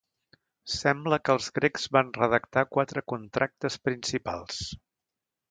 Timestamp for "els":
1.39-1.49